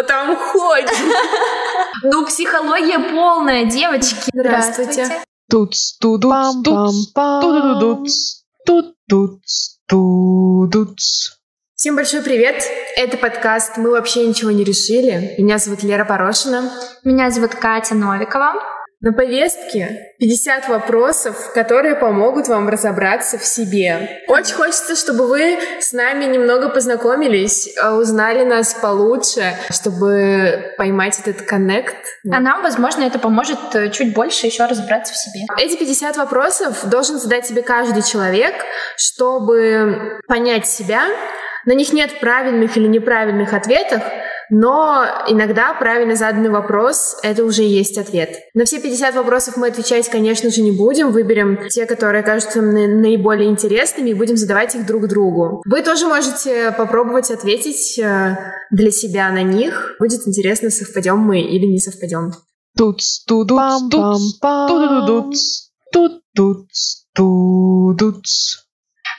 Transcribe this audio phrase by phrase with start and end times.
[0.00, 0.90] кто там ходит?
[2.02, 4.30] Ну, психология полная, девочки.
[4.32, 5.22] Здравствуйте.
[5.50, 6.32] Туц, тудуц,
[6.64, 11.32] туц, тудудуц, тут, туц, тудуц.
[11.74, 12.62] Всем большой привет!
[12.96, 15.34] Это подкаст «Мы вообще ничего не решили».
[15.38, 16.70] Меня зовут Лера Порошина.
[17.04, 18.54] Меня зовут Катя Новикова.
[19.02, 24.20] На повестке 50 вопросов, которые помогут вам разобраться в себе.
[24.28, 31.46] Очень хочется, чтобы вы с нами немного познакомились, а, узнали нас получше, чтобы поймать этот
[31.46, 31.96] коннект.
[32.30, 35.46] А нам, возможно, это поможет э, чуть больше еще разобраться в себе.
[35.58, 38.54] Эти 50 вопросов должен задать себе каждый человек,
[38.98, 41.04] чтобы понять себя.
[41.64, 44.02] На них нет правильных или неправильных ответов,
[44.50, 48.36] но иногда правильно заданный вопрос— это уже есть ответ.
[48.54, 51.12] На все 50 вопросов мы отвечать, конечно же, не будем.
[51.12, 55.62] Выберем те, которые кажутся нам наиболее интересными, и будем задавать их друг другу.
[55.64, 58.36] Вы тоже можете попробовать ответить э,
[58.70, 59.96] для себя на них.
[59.98, 62.32] Будет интересно, совпадем мы или не совпадем.
[62.76, 63.58] Туц, тудуц,
[63.90, 68.69] туц, тудудуц, тут, туц, тудуц.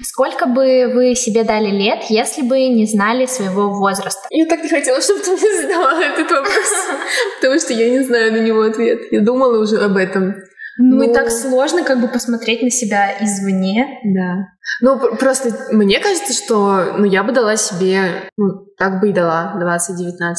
[0.04, 4.22] Сколько бы вы себе дали лет, если бы не знали своего возраста?
[4.30, 6.74] Я так не хотела, чтобы ты мне задавала этот вопрос,
[7.42, 9.12] потому что я не знаю на него ответ.
[9.12, 10.36] Я думала уже об этом.
[10.78, 14.00] Ну, и так сложно как бы посмотреть на себя извне.
[14.06, 14.48] Да.
[14.82, 19.14] Ну, пр- просто мне кажется, что ну, я бы дала себе, ну, так бы и
[19.14, 20.36] дала, 20-19.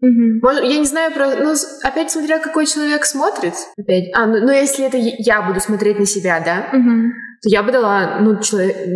[0.00, 0.40] Мгм.
[0.42, 3.52] Может, я не знаю, про, ну, опять смотря какой человек смотрит.
[3.78, 4.04] Опять.
[4.14, 7.12] А, ну, ну, если это я- буду смотреть на себя, да, Мгм.
[7.42, 8.86] То я бы дала, ну, человек 19-20,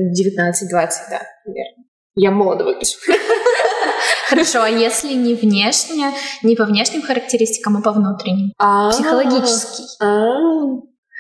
[1.11, 1.85] да, наверное.
[2.17, 2.97] Я молодо выгляжу.
[4.29, 8.53] Хорошо, а если не внешне, не по внешним характеристикам, а по внутренним?
[8.59, 9.85] А, Психологический.
[10.01, 10.35] а,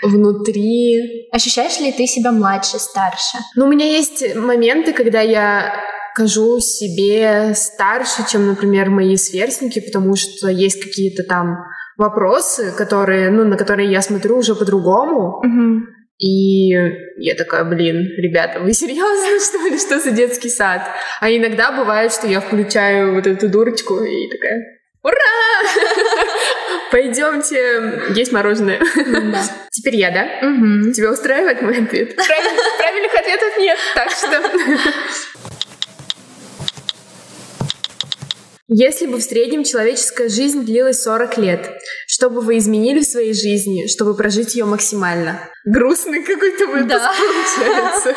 [0.02, 1.28] Внутри.
[1.33, 3.39] Ощущаешь ли ты себя младше, старше?
[3.56, 5.75] Ну, у меня есть моменты, когда я
[6.14, 11.56] кажусь себе старше, чем, например, мои сверстники, потому что есть какие-то там
[11.97, 15.41] вопросы, которые, ну, на которые я смотрю уже по-другому.
[15.42, 15.86] Мгм.
[16.19, 16.69] И
[17.17, 19.79] я такая, блин, ребята, вы серьезно, что ли?
[19.79, 20.83] Что за детский сад?
[21.20, 24.63] А иногда бывает, что я включаю вот эту дурочку и такая,
[25.03, 25.14] ура!
[26.91, 28.79] Пойдемте есть мороженое.
[28.79, 29.42] Да.
[29.73, 30.47] Теперь я, да?
[30.48, 30.92] Мгм.
[30.92, 32.14] Тебя устраивает мой ответ?
[32.14, 34.41] Правиль- Правильных ответов нет, так что...
[38.69, 41.70] Если бы в среднем человеческая жизнь длилась 40 лет,
[42.14, 45.41] что бы вы изменили в своей жизни, чтобы прожить ее максимально?
[45.64, 47.13] Грустный какой-то выпуск Да.
[47.13, 48.14] получается.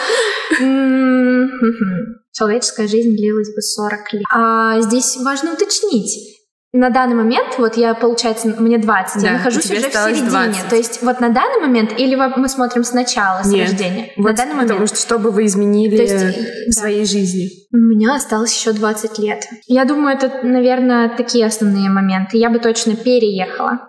[2.32, 4.24] Человеческая жизнь длилась бы 40 лет.
[4.32, 6.37] А здесь важно уточнить.
[6.74, 10.30] На данный момент, вот я, получается, мне 20, Да, я нахожусь уже в середине.
[10.30, 10.70] 20.
[10.70, 13.70] То есть вот на данный момент, или мы смотрим сначала, с Нет.
[13.70, 14.12] рождения?
[14.18, 14.72] Вот на данный момент.
[14.72, 16.72] Потому что что бы вы изменили То есть, в да.
[16.74, 17.50] своей жизни?
[17.72, 19.48] У меня осталось еще 20 лет.
[19.68, 22.38] Я думаю, это, наверное, такие основные моменты.
[22.38, 23.80] Я бы точно переехала.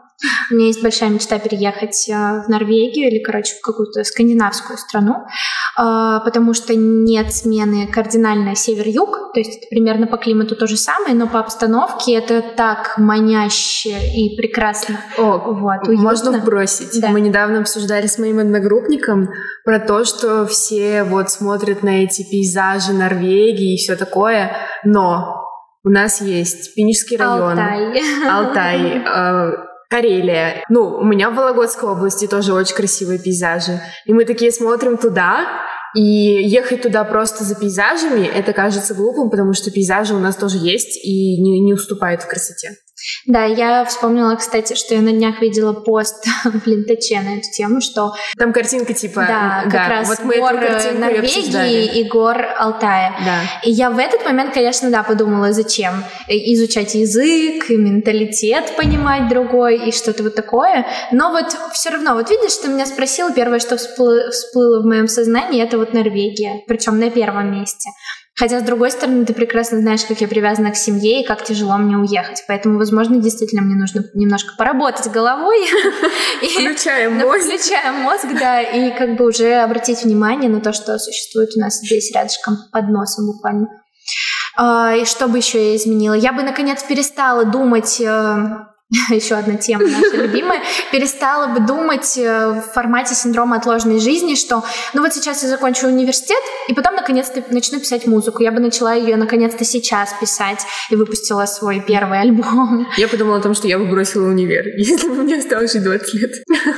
[0.51, 5.15] У меня есть большая мечта переехать э, в Норвегию или, короче, в какую-то скандинавскую страну,
[5.79, 10.77] э, потому что нет смены кардинальная север-юг, то есть это примерно по климату то же
[10.77, 14.99] самое, но по обстановке это так маняще и прекрасно.
[15.19, 16.39] О, Вот, можно уютно.
[16.45, 17.01] вбросить.
[17.01, 17.09] Да.
[17.09, 19.29] Мы недавно обсуждали с моим одногруппником
[19.65, 25.45] про то, что все вот смотрят на эти пейзажи Норвегии и все такое, но
[25.85, 28.03] у нас есть Пинежский район, Алтай.
[28.29, 29.53] Алтай, э,
[29.89, 30.65] Карелия.
[30.69, 33.81] Ну, у меня в Вологодской области тоже очень красивые пейзажи.
[34.05, 35.47] И мы такие смотрим туда,
[35.95, 40.59] и ехать туда просто за пейзажами, это кажется глупым, потому что пейзажи у нас тоже
[40.59, 42.77] есть и не, не уступают в красоте.
[43.27, 47.81] Да, я вспомнила, кстати, что я на днях видела пост в Лентаче на эту тему,
[47.81, 49.25] что Там картинка типа...
[49.27, 51.99] Да, как раз вот мы гор и Норвегии обсуждали.
[51.99, 53.15] и гор Алтая.
[53.25, 53.41] Да.
[53.63, 59.29] И я в этот момент, конечно, да, подумала, зачем Э, изучать язык и менталитет понимать
[59.29, 60.87] другой и что-то вот такое.
[61.13, 65.09] Но вот все равно, вот видишь, ты меня спросил, первое, что всплыло, всплыло в моем
[65.09, 67.91] сознании, это вот Норвегия, причем на первом месте.
[68.39, 71.77] Хотя, с другой стороны, ты прекрасно знаешь, как я привязана к семье и как тяжело
[71.77, 72.45] мне уехать.
[72.47, 75.59] Поэтому, возможно, действительно мне нужно немножко поработать головой.
[76.43, 77.47] ну, мозг.
[77.47, 81.79] Включаем мозг, да, и как бы уже обратить внимание на то, что существует у нас
[81.79, 83.67] здесь рядышком под носом буквально.
[84.57, 86.15] А, и что бы еще я изменила?
[86.15, 88.37] Я бы, наконец, перестала думать, э,
[89.11, 94.65] еще одна тема наша любимая, перестала бы думать э, в формате синдрома отложенной жизни, что
[94.95, 96.39] ну вот сейчас я закончу университет,
[96.69, 98.43] и потом наконец-то начну писать музыку.
[98.43, 102.87] Я бы начала ее наконец-то сейчас писать и выпустила свой первый альбом.
[102.97, 106.15] Я подумала о том, что я бы бросила универ, если бы мне осталось жить 20
[106.15, 106.33] лет.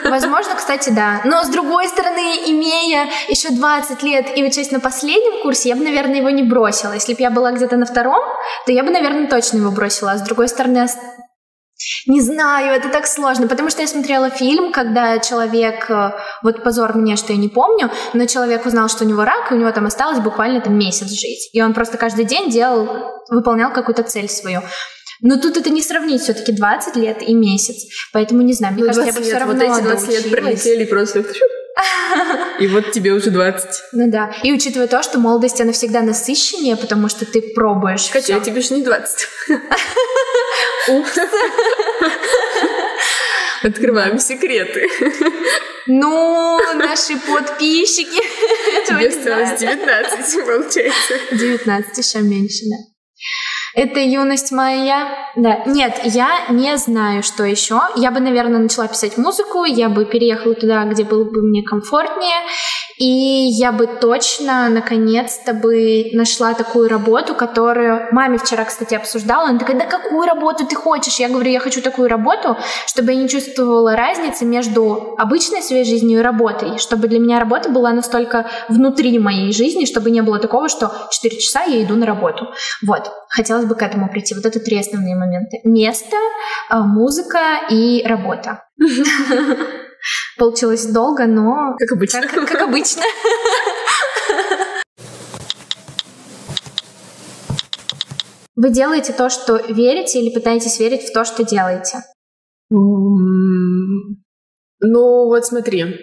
[0.05, 1.21] Возможно, кстати, да.
[1.25, 5.85] Но с другой стороны, имея еще 20 лет и учась на последнем курсе, я бы,
[5.85, 6.93] наверное, его не бросила.
[6.93, 8.21] Если бы я была где-то на втором,
[8.67, 10.13] то я бы, наверное, точно его бросила.
[10.13, 10.87] А с другой стороны,
[12.07, 16.13] не знаю, это так сложно, потому что я смотрела фильм, когда человек, э,
[16.43, 19.55] вот позор мне, что я не помню, но человек узнал, что у него рак, и
[19.55, 21.51] у него там осталось буквально там месяц жить.
[21.53, 22.89] И он просто каждый день делал,
[23.31, 24.61] выполнял какую-то цель свою.
[25.23, 27.85] Но тут это не сравнить все-таки 20 лет и месяц.
[28.13, 30.31] Поэтому не знаю, мне Ну, кажется, я бы 20 все равно вот эти 20 лет
[30.31, 31.25] пролетели просто...
[32.59, 33.69] И вот тебе уже 20.
[33.93, 34.33] Ну да.
[34.43, 38.45] И учитывая то, что молодость, она всегда насыщеннее, потому что ты пробуешь Хотя всё.
[38.45, 39.29] тебе же не 20.
[43.63, 44.89] Открываем секреты.
[45.87, 48.23] Ну, наши подписчики.
[48.87, 49.81] Тебе осталось знают.
[49.81, 51.15] 19, получается.
[51.33, 52.77] 19, еще меньше, да.
[53.75, 55.31] Это юность моя.
[55.37, 55.63] Да.
[55.67, 57.81] Нет, я не знаю, что еще.
[57.97, 62.41] Я бы, наверное, начала писать музыку, я бы переехала туда, где было бы мне комфортнее,
[63.01, 68.07] и я бы точно, наконец-то бы нашла такую работу, которую...
[68.13, 69.49] Маме вчера, кстати, обсуждала.
[69.49, 71.19] Она такая, да какую работу ты хочешь?
[71.19, 76.19] Я говорю, я хочу такую работу, чтобы я не чувствовала разницы между обычной своей жизнью
[76.19, 80.69] и работой, чтобы для меня работа была настолько внутри моей жизни, чтобы не было такого,
[80.69, 82.49] что 4 часа я иду на работу.
[82.87, 84.35] Вот, хотелось бы к этому прийти.
[84.35, 85.61] Вот это три основные моменты.
[85.65, 86.17] Место,
[86.69, 88.65] а, музыка и работа.
[90.41, 92.23] Получилось долго, но Как обычно.
[92.23, 93.03] как, как обычно.
[98.57, 101.99] Вы делаете то, что верите, или пытаетесь верить в то, что делаете?
[102.71, 104.17] Ну,
[105.27, 105.97] вот смотри.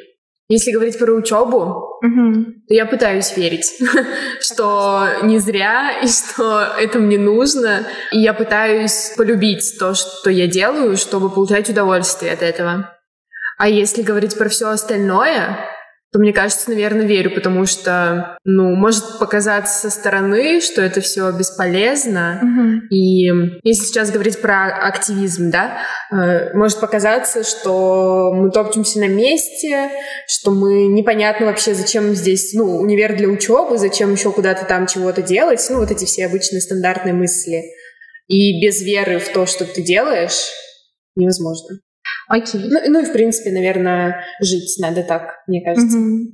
[0.49, 2.61] Если говорить про учебу, Мгм.
[2.67, 3.71] то я пытаюсь верить,
[4.39, 7.85] что не зря и что это мне нужно.
[8.11, 12.96] И я пытаюсь полюбить то, что я делаю, чтобы получать удовольствие от этого.
[13.57, 15.57] А если говорить про все остальное,
[16.13, 21.29] то мне кажется, наверное, верю, потому что, ну, может показаться со стороны, что это все
[21.31, 22.87] бесполезно, Мгм.
[22.89, 23.25] и
[23.63, 25.79] если сейчас говорить про активизм, да,
[26.11, 29.89] э, может показаться, что мы топчемся на месте,
[30.27, 35.21] что мы непонятно вообще, зачем здесь, ну, универ для учебы, зачем еще куда-то там чего-то
[35.21, 37.63] делать, ну, вот эти все обычные стандартные мысли.
[38.27, 40.51] И без веры в то, что ты делаешь,
[41.15, 41.79] невозможно.
[42.27, 42.61] Окей.
[42.69, 45.97] Ну, ну и, в принципе, наверное, жить надо так, мне кажется.
[45.97, 46.31] Мгм.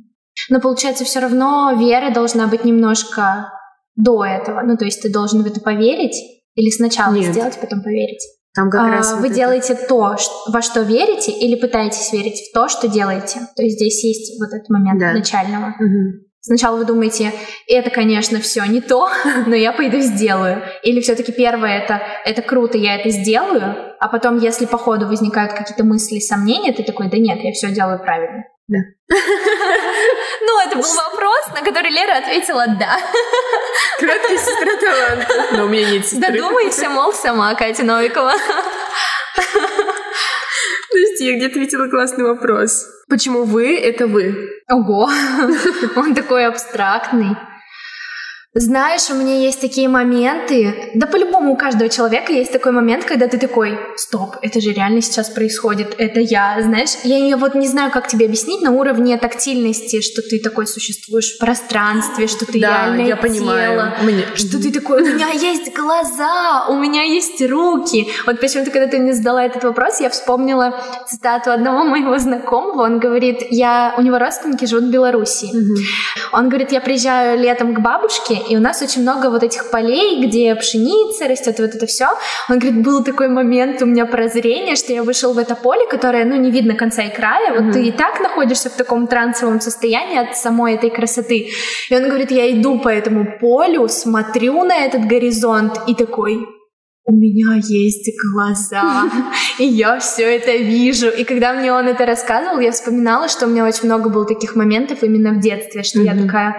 [0.49, 3.51] Но получается, все равно вера должна быть немножко
[3.95, 4.61] до этого.
[4.63, 6.15] Ну, то есть ты должен в это поверить
[6.55, 7.31] или сначала Нет.
[7.31, 8.21] сделать, потом поверить.
[8.55, 9.35] Там как А, раз вы вот это.
[9.35, 10.15] делаете то,
[10.51, 13.39] во что верите, или пытаетесь верить в то, что делаете.
[13.55, 15.11] То есть здесь есть вот этот момент Да.
[15.13, 15.73] начального.
[15.79, 16.21] Мгм.
[16.39, 17.31] Сначала вы думаете,
[17.67, 19.09] это, конечно, все не то,
[19.47, 20.61] но я пойду сделаю.
[20.83, 25.53] Или все-таки первое это, это круто, я это сделаю, а потом, если по ходу возникают
[25.53, 28.43] какие-то мысли, сомнения, ты такой, да нет, я все делаю правильно.
[28.67, 28.79] Да.
[30.45, 32.97] Ну, это был вопрос, на который Лера ответила «да».
[33.99, 35.55] Краткая сестра таланта.
[35.55, 36.33] Но у меня нет сестры.
[36.33, 38.33] Додумайся, мол, сама Катя Новикова.
[40.89, 42.85] Подожди, я где-то видела классный вопрос.
[43.07, 44.49] Почему вы— это вы?
[44.69, 45.09] Ого,
[45.95, 47.37] он такой абстрактный.
[48.55, 53.27] Знаешь, у меня есть такие моменты, да по-любому у каждого человека есть такой момент, когда
[53.27, 57.67] ты такой, стоп, это же реально сейчас происходит, это я, знаешь, я не- вот не
[57.67, 62.59] знаю, как тебе объяснить на уровне тактильности, что ты такой существуешь в пространстве, что ты
[62.59, 63.71] да, реальное я понимаю.
[63.71, 68.07] тело, Мне- что ты такой, у меня есть глаза, у меня есть руки.
[68.27, 72.83] Вот почему-то, когда ты мне задала этот вопрос, я вспомнила цитату одного моего знакомого.
[72.83, 75.47] Он говорит, я, у него родственники живут в Беларуси.
[76.31, 80.25] Он говорит, я приезжаю летом к бабушке, и у нас очень много вот этих полей,
[80.25, 82.07] где пшеница растет, вот это все.
[82.49, 86.25] Он говорит, был такой момент у меня прозрение, что я вышел в это поле, которое,
[86.25, 87.53] ну, не видно конца и края.
[87.53, 87.71] Вот Мгм.
[87.73, 91.49] ты и так находишься в таком трансовом состоянии от самой этой красоты.
[91.89, 96.45] И он говорит, я иду по этому полю, смотрю на этот горизонт и такой,
[97.05, 99.03] у меня есть глаза,
[99.59, 101.09] и я все это вижу.
[101.09, 104.55] И когда мне он это рассказывал, я вспоминала, что у меня очень много было таких
[104.55, 106.27] моментов именно в детстве, что я Мгм.
[106.27, 106.55] такая,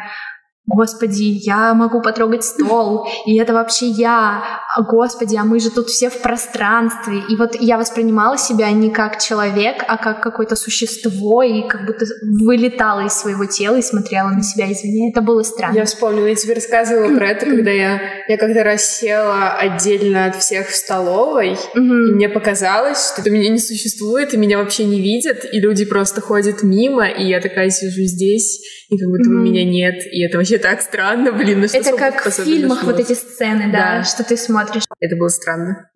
[0.67, 4.43] Господи, я могу потрогать стол, и это вообще я.
[4.75, 7.19] А, Господи, а мы же тут все в пространстве.
[7.29, 12.07] И вот я воспринимала себя не как человек, а как какое-то существо, и как будто
[12.23, 15.11] вылетала из своего тела и смотрела на себя, извини.
[15.11, 15.77] Это было странно.
[15.77, 20.37] Я вспомнила, я тебе рассказывала про это, когда я я как-то раз села отдельно от
[20.37, 22.09] всех в столовой, Мгм.
[22.09, 25.85] и мне показалось, что это меня не существует, и меня вообще не видят, и люди
[25.85, 29.45] просто ходят мимо, и я такая сижу здесь, и как будто Мгм.
[29.45, 32.91] меня нет, и это вообще так странно, блин, ну что Это как в фильмах шло?
[32.91, 34.05] вот эти сцены, да, Да.
[34.05, 34.85] что ты смотришь.
[35.01, 35.91] Это было странно.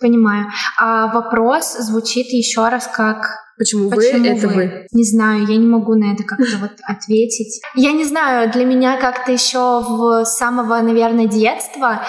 [0.00, 0.46] Понимаю.
[0.78, 3.26] А вопрос звучит еще раз как
[3.58, 4.28] Почему, Почему вы?
[4.28, 4.86] Это вы.
[4.92, 7.62] Не знаю, я не могу на это как-то вот ответить.
[7.74, 12.02] Я не знаю, для меня как-то еще в самого, наверное, детства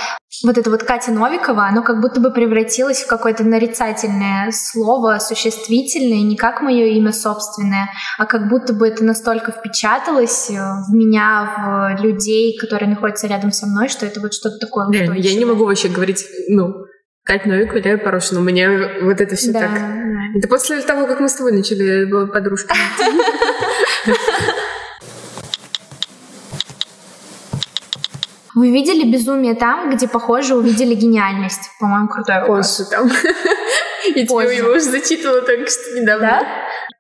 [0.44, 6.22] вот это вот Катя Новикова, оно как будто бы превратилось в какое-то нарицательное слово, существительное,
[6.22, 11.96] не как мое имя собственное, а как будто бы это настолько впечаталось э, в меня,
[11.98, 15.20] в людей, которые находятся рядом со мной, что это вот что-то такое Реально, я не
[15.20, 15.54] устойчивое.
[15.54, 16.74] могу вообще говорить, ну,
[17.24, 18.70] Катя Новикова, Лера Порошина, у меня
[19.02, 19.74] вот это все Да, так...
[19.74, 20.17] да.
[20.36, 22.80] Это после того, как мы с тобой начали подружками.
[28.56, 31.70] Вы видели безумие там, где, похоже, увидели гениальность?
[31.80, 32.78] По-моему, крутой вопрос.
[32.78, 33.08] Позже там.
[34.16, 36.28] Я тебе его уже зачитывала только что недавно.
[36.28, 36.48] Да?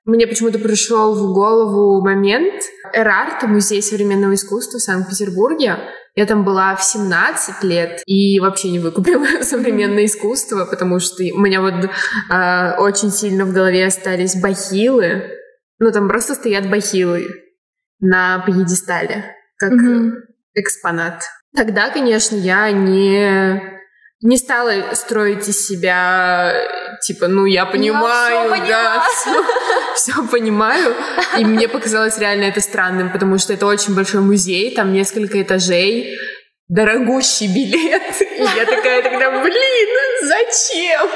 [0.05, 5.77] Мне почему-то пришел в голову момент Эрарт, музей современного искусства в Санкт-Петербурге.
[6.17, 11.39] Я там была в 17 лет и вообще не выкупила современное искусство, потому что у
[11.39, 11.91] меня вот
[12.31, 15.29] а, очень сильно в голове остались бахилы.
[15.77, 17.27] Ну, там просто стоят бахилы
[17.99, 20.15] на пьедестале, как Мгм.
[20.55, 21.21] экспонат.
[21.55, 23.76] Тогда, конечно, я не,
[24.21, 26.53] не стала строить из себя,
[27.01, 29.05] типа, ну, я понимаю, всё да,
[29.95, 30.95] все, понимаю.
[31.37, 36.17] И мне показалось реально это странным, потому что это очень большой музей, там несколько этажей,
[36.67, 38.21] дорогущий билет.
[38.21, 39.89] И я такая тогда, блин,
[40.23, 41.09] зачем?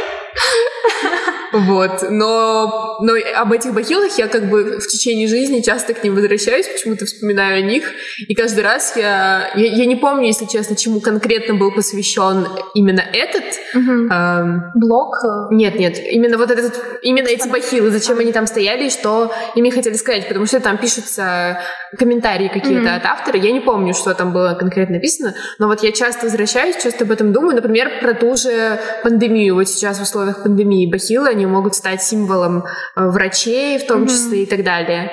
[1.51, 6.15] Вот, но, но об этих бахилах я как бы в течение жизни часто к ним
[6.15, 7.83] возвращаюсь, почему-то вспоминаю о них,
[8.27, 13.01] и каждый раз я, я, я не помню, если честно, чему конкретно был посвящен именно
[13.01, 13.43] этот.
[13.73, 14.11] Мгм.
[14.11, 15.15] эм, Блок.
[15.23, 19.31] э, нет, нет, именно вот этот, именно эти бахилы, зачем они там стояли и что
[19.55, 21.61] ими хотели сказать, потому что там пишутся
[21.97, 22.95] комментарии какие-то Мгм.
[22.95, 26.75] от автора, я не помню, что там было конкретно написано, но вот я часто возвращаюсь,
[26.81, 31.29] часто об этом думаю, например, про ту же пандемию, вот сейчас в условиях пандемии бахилы,
[31.29, 32.63] они могут стать символом
[32.95, 34.07] э, врачей в том Мгм.
[34.07, 35.11] числе и так далее.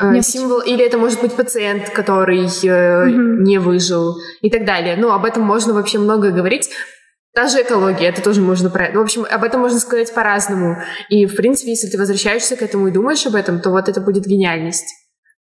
[0.00, 3.42] Э, Мне Символ, или это может быть пациент, который э, Мгм.
[3.44, 4.96] не выжил и так далее.
[4.96, 6.70] Ну, об этом можно вообще много говорить.
[7.34, 8.88] Та же экология, это тоже можно про...
[8.94, 10.76] ну, В общем, об этом можно сказать по-разному.
[11.10, 14.00] И, в принципе, если ты возвращаешься к этому и думаешь об этом, то вот это
[14.00, 14.86] будет гениальность.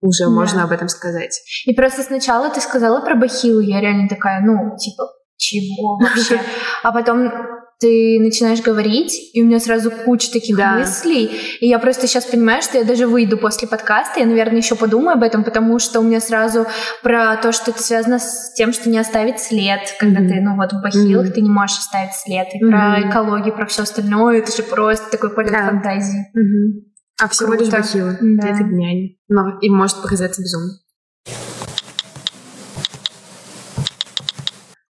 [0.00, 0.31] Уже Да.
[0.31, 1.40] можно об этом сказать.
[1.66, 5.04] И просто сначала ты сказала про бахилу, я реально такая, ну, типа,
[5.37, 6.40] чего вообще?
[6.83, 7.33] А потом
[7.81, 10.75] ты начинаешь говорить, и у меня сразу куча таких Да.
[10.78, 14.75] мыслей, и я просто сейчас понимаю, что я даже выйду после подкаста, я, наверное, еще
[14.76, 16.66] подумаю об этом, потому что у меня сразу
[17.02, 20.28] про то, что это связано с тем, что не оставить след, когда Мгм.
[20.28, 21.33] ты, ну вот в бахилах Мгм.
[21.35, 23.11] ты не можешь оставить след, и про Мгм.
[23.11, 25.66] экологию, про все остальное, это же просто такой полет Да.
[25.69, 26.26] фантазии.
[27.21, 28.19] А всего лишь бахилы.
[28.21, 28.49] Да.
[28.49, 29.11] Это гениально.
[29.28, 30.73] Но и может показаться безумно.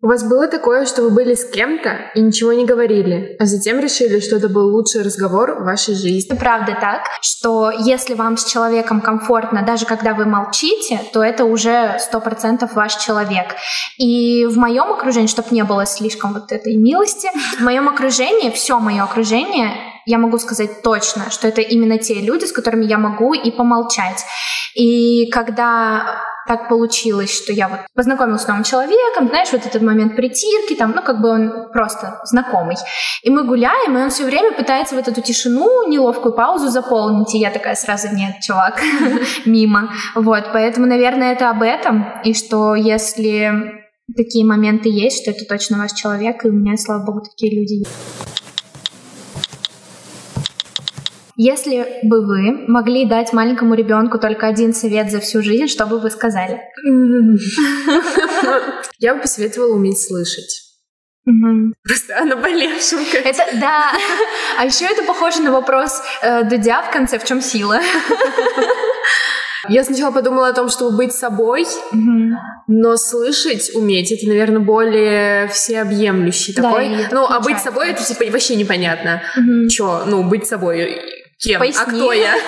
[0.04, 3.80] У вас было такое, что вы были с кем-то и ничего не говорили, а затем
[3.80, 6.36] решили, что это был лучший разговор в вашей жизни?
[6.36, 11.98] Правда так, что если вам с человеком комфортно, даже когда вы молчите, то это уже
[12.00, 13.56] сто процентов ваш человек.
[14.00, 17.30] И в моем окружении, чтобы не было слишком вот этой милости,
[17.60, 19.70] в моем окружении, все мое окружение,
[20.08, 24.26] я могу сказать точно, что это именно те люди, с которыми я могу и помолчать.
[24.74, 30.16] И когда так получилось, что я вот познакомилась с новым человеком, знаешь, вот этот момент
[30.16, 32.76] притирки, там, ну, как бы он просто знакомый.
[33.24, 37.40] И мы гуляем, и он все время пытается вот эту тишину, неловкую паузу заполнить, и
[37.40, 38.82] я такая сразу, нет, чувак,
[39.46, 39.92] мимо.
[40.16, 43.82] Вот, поэтому, наверное, это об этом, и что если
[44.16, 47.74] такие моменты есть, что это точно ваш человек, и у меня, слава богу, такие люди
[47.74, 48.41] есть.
[51.44, 55.98] Если бы вы могли дать маленькому ребенку только один совет за всю жизнь, что бы
[56.00, 56.62] вы сказали?
[59.00, 60.62] Я бы посоветовала уметь слышать.
[61.26, 61.74] Мгм.
[61.84, 63.00] Просто о наболевшем.
[63.12, 63.92] как- Это да.
[64.60, 67.80] А еще это похоже на вопрос э, Дудя в конце «В чем сила?».
[69.70, 72.36] Я сначала подумала о том, чтобы быть собой, Мгм.
[72.68, 76.90] но слышать уметь, это, наверное, более всеобъемлющий Да, такой.
[77.12, 79.22] ну, а быть собой, это типа вообще непонятно.
[79.70, 81.00] Чё, ну, быть собой,
[81.42, 81.86] кем, а Поясни.
[81.86, 82.36] кто я?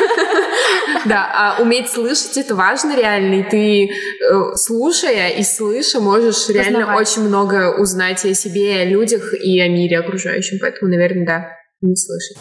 [1.05, 6.95] Да, а уметь слышать, это важно реально, и ты, э, слушая и слыша, можешь реально
[6.95, 11.47] очень много узнать о себе, о людях, и о мире окружающем, поэтому, наверное, да,
[11.81, 12.37] уметь слышать.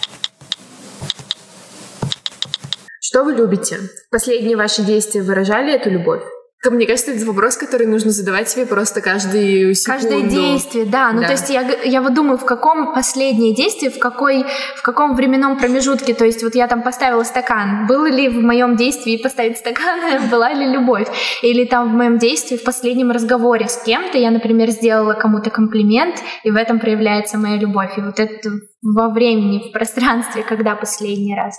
[3.01, 3.79] Что вы любите?
[4.11, 6.23] Последние ваши действия выражали эту любовь?
[6.71, 10.09] Мне кажется, это вопрос, который нужно задавать себе просто каждую секунду.
[10.09, 11.11] Каждое действие, да.
[11.13, 11.27] Ну, Да.
[11.27, 14.45] то есть я, я вот думаю, в каком последнее действие, в, какой,
[14.77, 16.15] в каком временном промежутке.
[16.15, 17.87] То есть вот я там поставила стакан.
[17.89, 21.09] Было ли в моем действии поставить стакан, была ли любовь?
[21.43, 26.15] Или там в моем действии в последнем разговоре с кем-то я, например, сделала кому-то комплимент,
[26.45, 27.99] и в этом проявляется моя любовь.
[27.99, 28.51] И вот это
[28.83, 31.57] во времени, в пространстве, когда последний раз.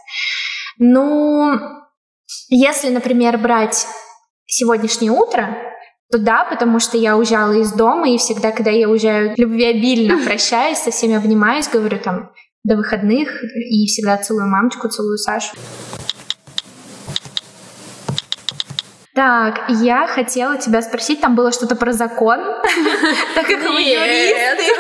[0.78, 1.60] Ну,
[2.50, 3.86] если, например, брать
[4.54, 5.58] сегодняшнее утро,
[6.12, 10.78] то да, потому что я уезжала из дома, и всегда, когда я уезжаю, любвеобильно прощаюсь,
[10.78, 12.32] со всеми обнимаюсь, говорю там
[12.64, 15.56] до выходных, и всегда целую мамочку, целую Сашу.
[19.16, 22.40] Так, я хотела тебя спросить, там было что-то про закон,
[23.36, 24.74] так как вы юристы.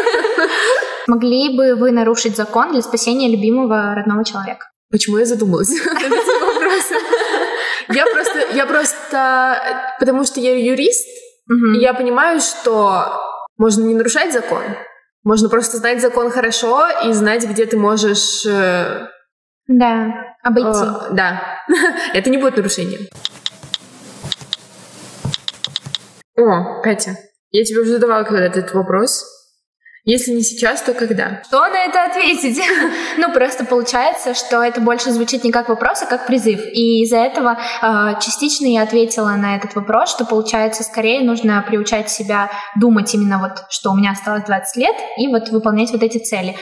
[1.07, 4.65] Могли бы вы нарушить закон для спасения любимого родного человека?
[4.89, 7.02] Почему я задумалась над этим вопросом?
[7.89, 9.57] Я просто, я просто,
[9.99, 11.07] потому что я юрист,
[11.47, 11.75] Мгм.
[11.75, 13.21] и я понимаю, что
[13.57, 14.61] можно не нарушать закон,
[15.23, 18.45] можно просто знать закон хорошо и знать, где ты можешь...
[18.45, 19.07] э,
[19.67, 20.07] Да,
[20.43, 20.79] обойти.
[20.83, 21.59] э, да,
[22.13, 23.07] это не будет нарушением.
[26.35, 27.15] О, Катя,
[27.51, 29.23] я тебе уже задавала когда-то этот вопрос.
[30.05, 31.41] Если не сейчас, то когда?
[31.47, 32.61] Что на это ответить?
[33.17, 36.59] ну, просто получается, что это больше звучит не как вопрос, а как призыв.
[36.73, 42.09] И из-за этого э, частично я ответила на этот вопрос, что получается, скорее нужно приучать
[42.09, 46.17] себя думать именно вот, что у меня осталось 20 лет, и вот выполнять вот эти
[46.17, 46.55] цели.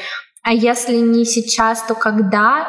[0.44, 2.68] А если не сейчас, то когда?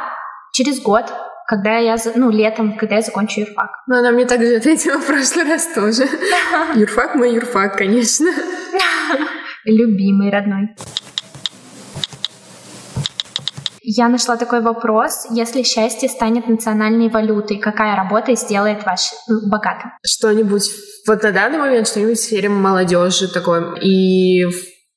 [0.55, 1.05] Через год,
[1.47, 3.71] когда я, за- ну, летом, когда я закончу юрфак.
[3.87, 6.09] Ну, она мне также ответила в прошлый раз тоже.
[6.75, 8.31] Юрфак мой юрфак, конечно.
[9.65, 10.71] Любимый, родной.
[13.85, 15.27] Я нашла такой вопрос.
[15.31, 19.91] Если счастье станет национальной валютой, какая работа сделает вас ну, богатым?
[20.07, 20.69] Что-нибудь
[21.07, 24.45] вот на данный момент, что-нибудь в сфере молодежи такой и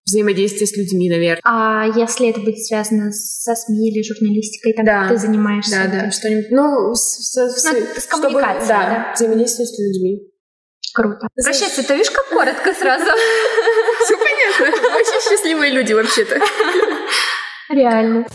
[0.05, 1.41] взаимодействие с людьми, наверное.
[1.43, 5.07] А если это будет связано со СМИ или журналистикой, там Да.
[5.10, 5.89] ты занимаешься?
[5.91, 6.51] Да, да, что-нибудь.
[6.51, 9.13] Ну, с, с- с- Ну, с чтобы- коммуникацией, да, да.
[9.15, 10.22] взаимодействие с людьми.
[10.93, 11.27] Круто.
[11.43, 13.05] Прощайте, ты видишь, как коротко сразу?
[14.59, 16.39] Очень счастливые люди вообще-то.
[17.69, 18.25] Реально.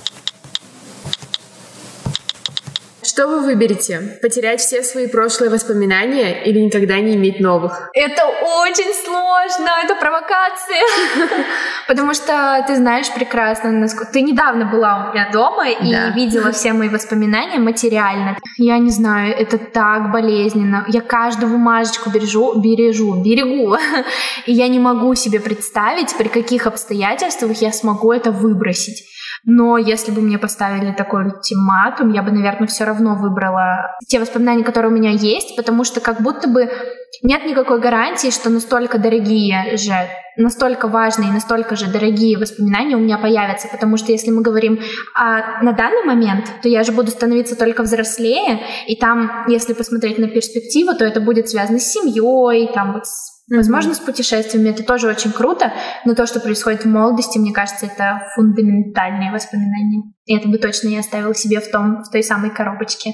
[3.11, 4.21] Что вы выберете?
[4.23, 7.91] Потерять все свои прошлые воспоминания или никогда не иметь новых?
[7.93, 10.85] Это очень сложно, это провокация.
[11.89, 14.13] Потому что ты знаешь прекрасно, насколько...
[14.13, 18.39] Ты недавно была у меня дома и видела все мои воспоминания материально.
[18.59, 20.85] Я не знаю, это так болезненно.
[20.87, 23.77] Я каждую бумажечку бережу, бережу, берегу.
[24.47, 29.05] И я не могу себе представить, при каких обстоятельствах я смогу это выбросить.
[29.45, 34.65] Но если бы мне поставили такой ультиматум, я бы, наверное, все равно выбрала те воспоминания,
[34.65, 36.71] которые у меня есть, потому что как будто бы
[37.23, 39.95] нет никакой гарантии, что настолько дорогие же,
[40.37, 44.81] настолько важные настолько же дорогие воспоминания у меня появятся, потому что если мы говорим
[45.15, 50.19] а, на данный момент, то я же буду становиться только взрослее, и там, если посмотреть
[50.19, 54.85] на перспективу, то это будет связано с семьей, там вот с Возможно, с путешествиями это
[54.85, 55.73] тоже очень круто,
[56.05, 60.05] но то, что происходит в молодости, мне кажется, это фундаментальные воспоминания.
[60.27, 63.11] И это бы точно я оставила себе в, том, в той самой коробочке.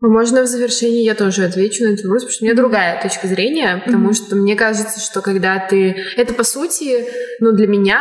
[0.00, 3.02] Ну, Можно в завершении я тоже отвечу на этот вопрос, потому что у меня другая
[3.02, 4.14] точка зрения, потому Мгм.
[4.14, 5.94] что мне кажется, что когда ты...
[6.16, 7.04] Это, по сути,
[7.40, 8.00] ну, для меня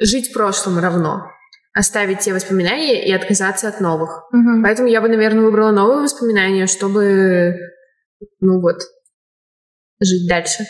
[0.00, 1.22] жить в прошлом равно.
[1.72, 4.24] Оставить те воспоминания и отказаться от новых.
[4.32, 4.64] Мгм.
[4.64, 7.54] Поэтому я бы, наверное, выбрала новые воспоминания, чтобы,
[8.40, 8.78] ну вот,
[10.00, 10.64] жить дальше.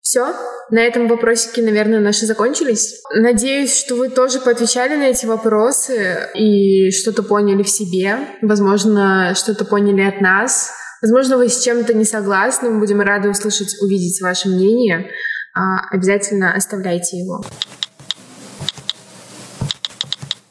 [0.00, 0.34] Все,
[0.70, 3.02] на этом вопросики, наверное, наши закончились.
[3.14, 8.16] Надеюсь, что вы тоже поотвечали на эти вопросы и что-то поняли в себе.
[8.40, 10.70] Возможно, что-то поняли от нас.
[11.02, 12.70] Возможно, вы с чем-то не согласны.
[12.70, 15.10] Мы будем рады услышать, увидеть ваше мнение.
[15.54, 17.44] А, Обязательно оставляйте его.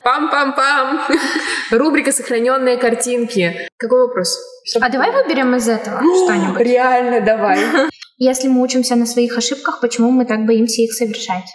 [0.05, 1.01] Пам-пам-пам!
[1.71, 3.67] Рубрика «Сохраненные картинки».
[3.75, 4.37] Какой вопрос?
[4.79, 6.61] А давай выберем из этого что-нибудь.
[6.61, 7.59] Реально, давай.
[8.17, 11.49] Если мы учимся на своих ошибках, почему мы так боимся их совершать?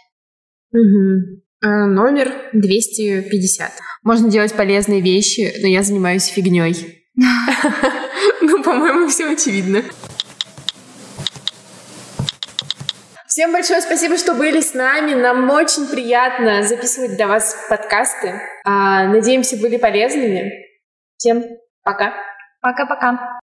[0.73, 1.43] Мгм.
[1.63, 3.71] Э, Номер 250.
[4.03, 7.07] Можно делать полезные вещи, но я занимаюсь фигней.
[8.43, 9.83] Ну, по-моему, все очевидно.
[13.41, 15.15] Всем большое спасибо, что были с нами.
[15.15, 18.39] Нам очень приятно записывать для вас подкасты.
[18.67, 20.53] А, Надеемся, были полезными.
[21.17, 21.45] Всем
[21.83, 22.13] пока.
[22.61, 23.39] Пока-пока.